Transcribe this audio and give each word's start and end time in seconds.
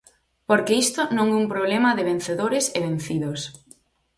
Porque 0.49 0.77
isto 0.85 1.01
non 1.17 1.27
é 1.33 1.37
un 1.43 1.47
problema 1.53 1.89
de 1.97 2.07
vencedores 2.11 2.65
e 2.77 2.79
vencidos. 2.87 3.41